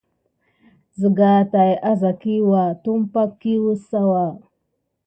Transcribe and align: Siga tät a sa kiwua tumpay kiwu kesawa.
Siga 0.97 1.31
tät 1.51 1.79
a 1.89 1.91
sa 2.01 2.11
kiwua 2.21 2.63
tumpay 2.83 3.29
kiwu 3.41 3.71
kesawa. 3.77 4.23